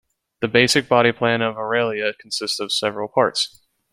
[0.39, 3.61] The basic body plan of "Aurelia" consists of several parts.